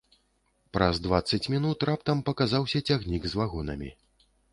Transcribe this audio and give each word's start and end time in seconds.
Праз 0.77 1.01
дваццаць 1.07 1.49
мінут 1.55 1.85
раптам 1.89 2.23
паказаўся 2.29 2.81
цягнік 2.87 3.23
з 3.33 3.41
вагонамі. 3.41 3.93